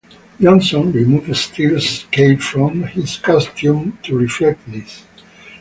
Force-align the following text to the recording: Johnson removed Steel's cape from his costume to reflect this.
Johnson 0.41 0.91
removed 0.93 1.35
Steel's 1.37 2.05
cape 2.09 2.41
from 2.41 2.81
his 2.85 3.17
costume 3.17 3.99
to 4.01 4.17
reflect 4.17 4.61
this. 4.65 5.03